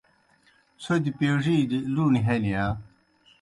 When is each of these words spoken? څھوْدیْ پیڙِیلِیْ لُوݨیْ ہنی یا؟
څھوْدیْ 0.81 1.11
پیڙِیلِیْ 1.19 1.79
لُوݨیْ 1.93 2.21
ہنی 2.27 2.51
یا؟ 2.53 2.65